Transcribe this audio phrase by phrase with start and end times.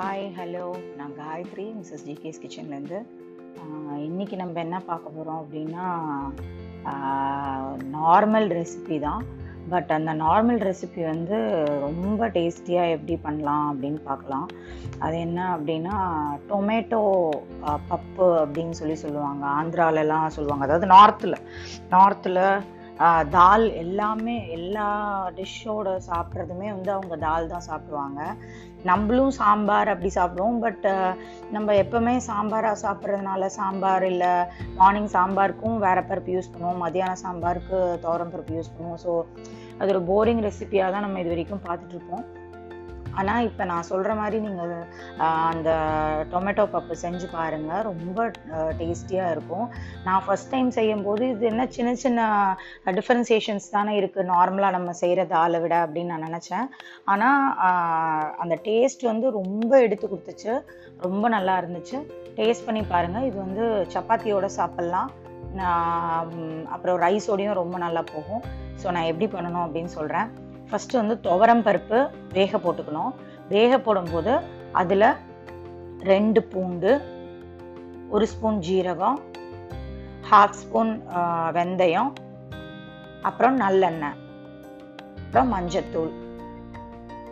[0.00, 0.66] Hi hello
[0.98, 2.98] நான் Gayatri Mrs GK's கிச்சன்லேருந்து
[4.06, 5.86] இன்றைக்கி நம்ம என்ன பார்க்க போகிறோம் அப்படின்னா
[7.96, 9.22] நார்மல் ரெசிபி தான்.
[9.72, 11.36] பட் அந்த நார்மல் ரெசிபி வந்து
[11.86, 14.48] ரொம்ப டேஸ்டியாக எப்படி பண்ணலாம் அப்படின்னு பார்க்கலாம்.
[15.04, 15.96] அது என்ன அப்படின்னா
[16.52, 17.02] டொமேட்டோ
[17.92, 19.44] பப்பு அப்படின்னு சொல்லி சொல்லுவாங்க.
[19.58, 20.66] ஆந்திராலலாம் சொல்லுவாங்க.
[20.68, 21.42] அதாவது நார்த்தில்
[21.96, 22.44] நார்த்தில்
[23.36, 24.88] தால் எல்லாமே எல்லா
[25.36, 28.20] டிஷ்ஷோட சாப்பிட்றதுமே வந்து அவங்க தால் தான் சாப்பிடுவாங்க.
[28.88, 30.58] நம்மளும் சாம்பார் அப்படி சாப்பிடுவோம்.
[30.64, 30.86] பட்
[31.54, 34.32] நம்ம எப்போவுமே சாம்பாராக சாப்பிட்றதுனால சாம்பார் இல்லை
[34.80, 36.82] மார்னிங் சாம்பாருக்கும் வேற பருப்பு யூஸ் பண்ணுவோம்.
[36.84, 39.00] மதியானம் சாம்பாருக்கு தோரம் பருப்பு யூஸ் பண்ணுவோம்.
[39.06, 39.12] ஸோ
[39.80, 42.24] அது ஒரு போரிங் ரெசிபியாக தான் நம்ம இது வரைக்கும் பார்த்துட்ருப்போம்
[43.18, 44.74] ஆனால் இப்போ நான் சொல்கிற மாதிரி நீங்கள்
[45.50, 45.70] அந்த
[46.32, 48.18] டொமேட்டோ பப்பு செஞ்சு பாருங்கள் ரொம்ப
[48.80, 49.66] டேஸ்டியாக இருக்கும்.
[50.06, 52.20] நான் ஃபஸ்ட் டைம் செய்யும்போது இது என்ன சின்ன சின்ன
[52.98, 56.68] டிஃப்ரென்சியேஷன்ஸ் தானே இருக்குது நார்மலாக நம்ம செய்கிறத ஆளை விட அப்படின்னு நான் நினச்சேன்.
[57.14, 57.40] ஆனால்
[58.44, 60.54] அந்த டேஸ்ட் வந்து ரொம்ப எடுத்து கொடுத்துச்சு.
[61.06, 61.98] ரொம்ப நல்லா இருந்துச்சு.
[62.38, 63.64] டேஸ்ட் பண்ணி பாருங்கள் இது வந்து
[63.96, 65.10] சப்பாத்தியோடு சாப்பிட்லாம்.
[66.74, 68.42] அப்புறம் ரைஸோடையும் ரொம்ப நல்லா போகும்.
[68.80, 70.28] ஸோ நான் எப்படி பண்ணணும் அப்படின்னு சொல்கிறேன்
[70.70, 71.98] ஃபஸ்ட்டு வந்து துவரம் பருப்பு
[72.36, 73.12] வேக போட்டுக்கணும்.
[73.54, 74.32] வேக போடும்போது
[74.80, 75.08] அதில்
[76.10, 76.90] ரெண்டு பூண்டு
[78.14, 79.18] ஒரு ஸ்பூன் ஜீரகம்
[80.30, 80.92] ஹாஃப் ஸ்பூன்
[81.56, 82.10] வெந்தயம்
[83.28, 84.18] அப்புறம் நல்லெண்ணெய்
[85.22, 86.12] அப்புறம் மஞ்சத்தூள்.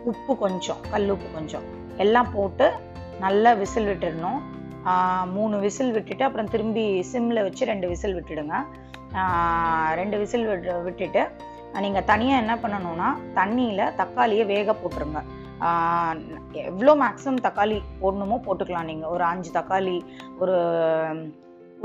[0.09, 1.65] உப்பு கொஞ்சம் கல் உப்பு கொஞ்சம்.
[2.03, 2.67] எல்லாம் போட்டு
[3.23, 4.39] நல்லா விசில் விட்டுடணும்.
[5.35, 8.57] மூணு விசில் விட்டுட்டு அப்புறம் திரும்பி சிம்மில் வச்சு ரெண்டு விசில் விட்டுடுங்க.
[9.99, 11.23] ரெண்டு விசில் விட்டு விட்டுட்டு
[11.85, 15.19] நீங்கள் தனியாக என்ன பண்ணணும்னா தண்ணியில் தக்காளியை வேக போட்டுருங்க.
[16.69, 19.97] எவ்வளோ மேக்ஸிமம் தக்காளி போடணுமோ போட்டுக்கலாம் நீங்கள் ஒரு அஞ்சு தக்காளி
[20.41, 20.57] ஒரு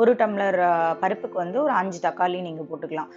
[0.03, 0.57] ஒரு டம்ளர்
[1.01, 3.11] பருப்புக்கு வந்து ஒரு அஞ்சு தக்காளி நீங்கள் போட்டுக்கலாம்.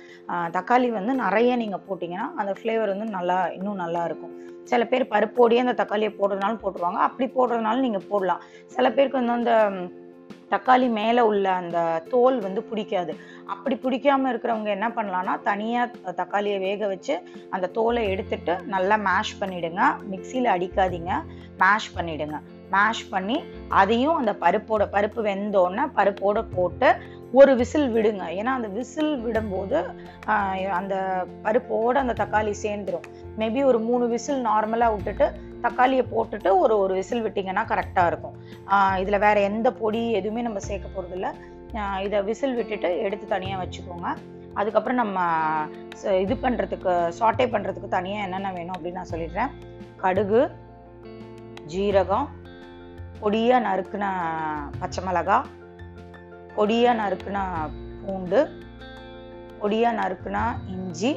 [0.57, 4.33] தக்காளி வந்து நிறைய நீங்கள் போட்டிங்கன்னா அந்த ஃப்ளேவர் வந்து நல்லா இன்னும் நல்லா இருக்கும்.
[4.71, 6.99] சில பேர் பருப்போடையே அந்த தக்காளியை போடுறதுனாலும் போட்டுருவாங்க.
[7.07, 8.43] அப்படி போடுறதுனாலும் நீங்கள் போடலாம்.
[8.75, 9.53] சில பேருக்கு வந்து அந்த
[10.53, 11.77] தக்காளி மேலே உள்ள அந்த
[12.13, 13.13] தோல் வந்து பிடிக்காது.
[13.53, 17.15] அப்படி பிடிக்காம இருக்கிறவங்க என்ன பண்ணலான்னா தனியாக தக்காளியை வேக வச்சு
[17.55, 21.11] அந்த தோலை எடுத்துட்டு நல்லா மேஷ் பண்ணிவிடுங்க மிக்சியில் அடிக்காதீங்க.
[21.63, 22.39] மேஷ் பண்ணிவிடுங்க
[22.73, 23.37] மேஷ் பண்ணி
[23.81, 26.89] அதையும் அந்த பருப்போட பருப்பு வெந்தோடனே பருப்போட போட்டு
[27.39, 28.25] ஒரு விசில் விடுங்க.
[28.39, 29.79] ஏன்னா அந்த விசில் விடும்போது
[30.79, 30.95] அந்த
[31.45, 33.07] பருப்போட அந்த தக்காளி சேர்ந்துடும்
[33.39, 35.27] மேபி ஒரு மூணு விசில் நார்மலாக விட்டுட்டு
[35.65, 38.35] தக்காளியை போட்டுட்டு ஒரு ஒரு விசில் விட்டிங்கன்னா கரெக்டாக இருக்கும்.
[39.01, 41.29] இதில் வேறு எந்த பொடி எதுவுமே நம்ம சேர்க்க போகிறதில்ல
[42.05, 44.09] இதை விசில் விட்டுட்டு எடுத்து தனியாக வச்சுக்கோங்க.
[44.59, 45.17] அதுக்கப்புறம் நம்ம
[46.25, 49.51] இது பண்ணுறதுக்கு சாட்டே பண்ணுறதுக்கு தனியாக என்னென்ன வேணும் அப்படின்னு நான் சொல்லிடுறேன்.
[50.03, 50.41] கடுகு
[51.73, 52.27] ஜீரகம்
[53.21, 54.05] பொடியாக நறுக்குன
[54.81, 55.37] பச்சை மிளகா
[56.57, 57.37] பொடியாக நறுக்குன
[58.03, 58.39] பூண்டு
[59.61, 60.43] பொடியாக நறுக்குனா
[60.75, 61.11] இஞ்சி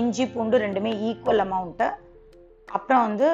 [0.00, 1.88] இஞ்சி பூண்டு ரெண்டுமே ஈக்குவல் அமௌண்ட்டை
[2.76, 3.28] அப்புறம் வந்து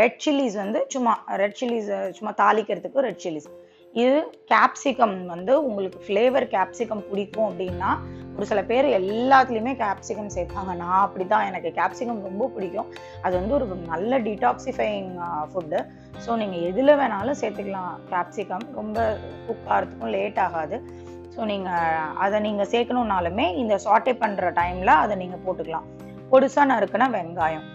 [0.00, 1.12] ரெட் சில்லிஸ் வந்து சும்மா
[1.42, 3.50] ரெட் சில்லிஸ் சும்மா தாளிக்கிறதுக்கு ரெட் சில்லிஸ்
[3.94, 4.18] இது
[4.52, 7.90] கேப்சிகம் வந்து உங்களுக்கு ஃப்ளேவர் கேப்சிகம் பிடிக்கும் அப்படின்னா
[8.36, 10.72] ஒரு சில பேர் எல்லாத்துலேயுமே கேப்சிகம் சேர்ப்பாங்க.
[10.82, 12.90] நான் அப்படி தான் எனக்கு கேப்சிகம் ரொம்ப பிடிக்கும்.
[13.24, 15.08] அது வந்து ஒரு நல்ல டீடாக்சிஃபைங்
[15.52, 15.80] ஃபுட்டு
[16.24, 18.98] ஸோ நீங்கள் எதில் வேணாலும் சேர்த்துக்கலாம் கேப்சிகம் ரொம்ப
[19.46, 20.78] குக் ஆகிறதுக்கும் லேட் ஆகாது.
[21.34, 25.88] ஸோ நீங்கள் அதை நீங்கள் சேர்க்கணுன்னாலுமே இந்த சாட்டே பண்ணுற டைமில் அதை நீங்கள் போட்டுக்கலாம்.
[26.32, 27.66] பொடுசாக நறுக்குனா வெங்காயம்.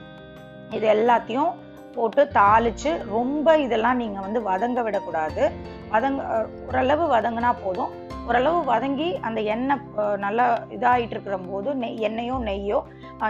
[0.78, 1.52] இது எல்லாத்தையும்
[1.96, 5.44] போட்டு தாளிச்சு ரொம்ப இதெல்லாம் நீங்கள் வந்து வதங்க விடக்கூடாது.
[5.92, 6.22] வதங்க
[6.68, 7.92] ஓரளவு வதங்கினா போதும்.
[8.28, 9.84] ஓரளவு வதங்கி அந்த எண்ணெய்
[10.26, 12.80] நல்லா இதாகிட்டு இருக்கிற போது நெய் எண்ணெயோ நெய்யோ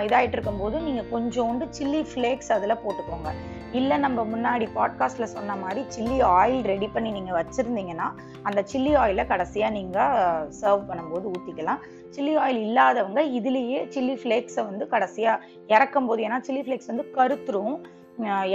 [0.08, 3.32] இதாகிட்டு இருக்கும் போது நீங்கள் கொஞ்சோண்டு சில்லி ஃப்ளேக்ஸ் அதில் போட்டுக்கோங்க.
[3.78, 8.08] இல்லை நம்ம முன்னாடி பாட்காஸ்ட்டில் சொன்ன மாதிரி சில்லி ஆயில் ரெடி பண்ணி நீங்கள் வச்சுருந்தீங்கன்னா
[8.44, 11.82] அந்த சில்லி ஆயிலை கடைசியாக நீங்கள் சர்வ் பண்ணும்போது ஊற்றிக்கலாம்
[12.16, 17.76] சில்லி ஆயில் இல்லாதவங்க இதுலேயே சில்லி ஃப்ளேக்ஸை வந்து கடைசியாக இறக்கும் போது ஏன்னா சில்லி ஃப்ளேக்ஸ் வந்து கருத்துரும்.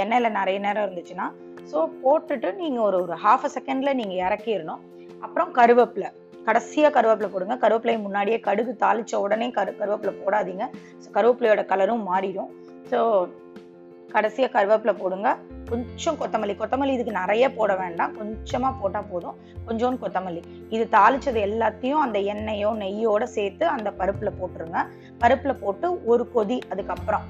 [0.03, 1.27] எண்ணெயில் நிறைய நேரம் இருந்துச்சுன்னா
[1.71, 4.83] ஸோ போட்டுட்டு நீங்கள் ஒரு ஒரு ஹாஃப் அ செகண்டில் நீங்கள் இறக்கிடணும்.
[5.21, 6.11] அப்புறம் கருவேப்பிலை.
[6.45, 7.57] கடைசியாக கருவேப்பிலை போடுங்க.
[7.65, 10.67] கருவேப்பிலையை முன்னாடியே கடுகு தாளித்த உடனே கரு கருவேப்பிலை போடாதீங்க.
[11.03, 12.53] ஸோ கருவேப்பிலையோட கலரும் மாறிடும்.
[12.91, 13.01] ஸோ
[14.15, 15.29] கடைசியாக கருவேப்பிலை போடுங்க.
[15.71, 18.13] கொஞ்சம் கொத்தமல்லி கொத்தமல்லி இதுக்கு நிறைய போட வேண்டாம்.
[18.19, 19.37] கொஞ்சமாக போட்டால் போதும்.
[19.69, 20.43] கொஞ்சோண்டு கொத்தமல்லி.
[20.75, 24.81] இது தாளிச்சது எல்லாத்தையும் அந்த எண்ணெயோ நெய்யோட சேர்த்து அந்த பருப்பில் போட்டுருங்க.
[25.23, 27.27] பருப்பில் போட்டு ஒரு கொதி அதுக்கப்புறம்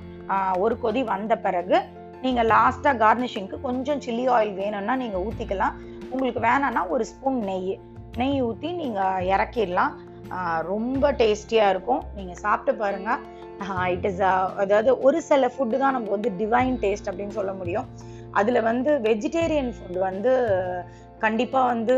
[0.64, 1.76] ஒரு கொதி வந்த பிறகு
[2.24, 5.76] நீங்கள் லாஸ்ட்டாக கார்னிஷிங்க்கு கொஞ்சம் சில்லி ஆயில் வேணும்னா நீங்கள் ஊற்றிக்கலாம்
[6.12, 7.74] உங்களுக்கு வேணான்னா ஒரு ஸ்பூன் நெய்.
[8.20, 9.92] நெய் ஊற்றி நீங்கள் இறக்கிடலாம்.
[10.72, 12.02] ரொம்ப டேஸ்டியாக இருக்கும்.
[12.18, 13.20] நீங்கள் சாப்பிட்டு பாருங்கள்
[13.94, 14.22] இட் இஸ்
[14.62, 17.88] அதாவது ஒரு சில ஃபுட்டு தான் நம்ம வந்து டிவைன் டேஸ்ட் அப்படின்னு சொல்ல முடியும்.
[18.38, 20.32] அதில் வந்து வெஜிடேரியன் ஃபுட் வந்து
[21.24, 21.94] கண்டிப்பாக வந்து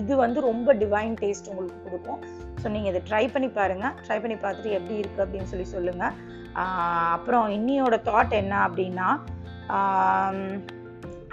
[0.00, 2.20] இது வந்து ரொம்ப டிவைன் டேஸ்ட் உங்களுக்கு கொடுக்கும்.
[2.60, 6.16] ஸோ நீங்கள் இதை ட்ரை பண்ணி பாருங்கள் ட்ரை பண்ணி பார்த்துட்டு எப்படி இருக்குது அப்படின்னு சொல்லி சொல்லுங்கள்
[7.16, 9.08] அப்புறம் இன்னியோட தாட் என்ன அப்படின்னா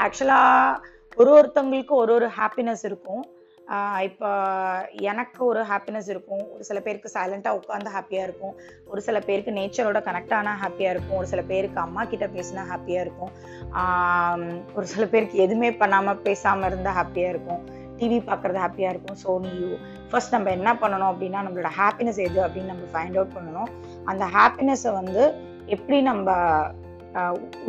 [0.05, 0.79] ஆக்சுவலாக
[1.21, 3.23] ஒரு ஒருத்தவங்களுக்கும் ஒரு ஒரு ஹாப்பினஸ் இருக்கும்.
[4.07, 4.29] இப்போ
[5.11, 6.43] எனக்கு ஒரு ஹாப்பினஸ் இருக்கும்.
[6.53, 8.53] ஒரு சில பேருக்கு சைலண்ட்டாக உட்காந்து ஹாப்பியாக இருக்கும்.
[8.91, 11.17] ஒரு சில பேருக்கு நேச்சரோட கனெக்ட் ஆனால் ஹாப்பியாக இருக்கும்.
[11.21, 13.33] ஒரு சில பேருக்கு அம்மா கிட்ட பேசினா ஹாப்பியாக இருக்கும்.
[14.77, 17.61] ஒரு சில பேருக்கு எதுவுமே பண்ணாமல் பேசாமல் இருந்தால் ஹாப்பியாக இருக்கும்.
[17.99, 19.19] டிவி பார்க்குறது ஹாப்பியாக இருக்கும்.
[19.25, 19.69] ஸோ நியூ
[20.09, 23.71] ஃபர்ஸ்ட் நம்ம என்ன பண்ணணும் அப்படின்னா நம்மளோட ஹாப்பினஸ் எது அப்படின்னு நம்ம ஃபைண்ட் அவுட் பண்ணணும்.
[24.11, 25.23] அந்த ஹாப்பினஸை வந்து
[25.75, 26.37] எப்படி நம்ம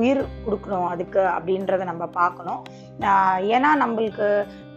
[0.01, 2.63] உயிர் கொடுக்கணும் அதுக்கு அப்படின்றத நம்ம பார்க்கணும்.
[3.57, 4.29] ஏன்னா நம்மளுக்கு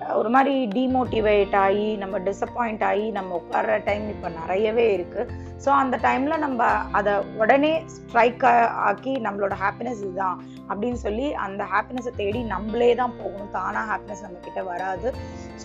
[0.09, 5.97] ஒரு மாதிரி டிமோட்டிவேட் ஆகி நம்ம டிசப்பாயிண்ட் ஆகி நம்ம உட்கார்ற டைம் இப்போ நிறையவே இருக்குது ஸோ அந்த
[5.97, 12.95] டைமில் நம்ம அதை உடனே ஸ்ட்ரைக் ஆக்கி நம்மளோட ஹாப்பினஸ் இதுதான் அப்படின்னு சொல்லி அந்த ஹாப்பினஸை தேடி நம்மளே
[12.95, 13.51] தான் போகணும்.
[13.51, 15.13] தானாக ஹாப்பினஸ் நம்ம வராது.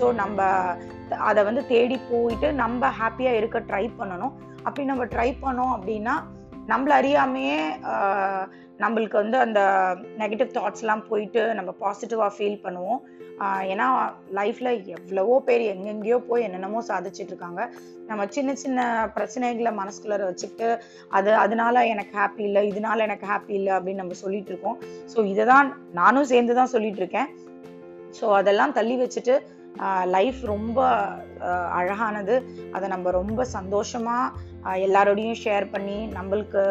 [0.00, 0.42] ஸோ நம்ம
[1.18, 4.32] அதை வந்து தேடி போயிட்டு நம்ம ஹாப்பியாக இருக்க ட்ரை பண்ணணும்.
[4.62, 6.22] அப்படி நம்ம ட்ரை பண்ணோம் அப்படின்னா
[6.70, 7.58] நம்மள அறியாமையே
[8.82, 9.60] நம்மளுக்கு வந்து அந்த
[10.22, 13.00] நெகட்டிவ் தாட்ஸ்லாம் போயிட்டு நம்ம பாசிட்டிவாக ஃபீல் பண்ணுவோம்.
[13.72, 13.86] ஏன்னா
[14.38, 17.62] லைஃப்பில் எவ்வளவோ பேர் எங்கெங்கேயோ போய் என்னென்னமோ சாதிச்சுட்டு இருக்காங்க.
[18.10, 18.80] நம்ம சின்ன சின்ன
[19.16, 20.68] பிரச்சனைகளை மனசுக்குள்ளே வச்சுக்கிட்டு
[21.18, 24.78] அது அதனால எனக்கு ஹாப்பி இல்லை இதனால எனக்கு ஹாப்பி இல்லை அப்படின்னு நம்ம சொல்லிட்டு இருக்கோம்.
[25.12, 25.68] ஸோ இதை தான்
[26.00, 27.30] நானும் சேர்ந்து தான் சொல்லிட்டு இருக்கேன்.
[28.18, 29.36] ஸோ அதெல்லாம் தள்ளி வச்சுட்டு
[30.14, 30.78] லைஃப் ரொம்ப
[31.80, 32.34] அழகானது.
[32.72, 36.62] அதை நம்ம ரொம்ப சந்தோஷமாக எல்லாரோடையும் ஷேர் பண்ணி நம்மளுக்கு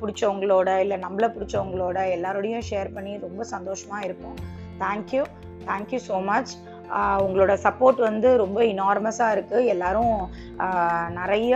[0.00, 4.38] பிடிச்சவங்களோட இல்லை நம்மளை பிடிச்சவங்களோட எல்லாரோடையும் ஷேர் பண்ணி ரொம்ப சந்தோஷமாக இருப்போம்.
[4.84, 5.24] Thank you
[5.70, 6.52] thank you so much
[7.24, 10.14] உங்களோட சப்போர்ட் வந்து ரொம்ப இனார்மஸாக இருக்குது எல்லாரும்
[11.20, 11.54] நிறைய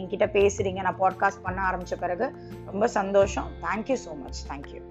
[0.00, 2.28] என்கிட்ட பேசுகிறீங்க நான் பாட்காஸ்ட் பண்ண ஆரம்பித்த பிறகு
[2.72, 3.48] ரொம்ப சந்தோஷம்.
[3.62, 4.82] Thank you so much thank you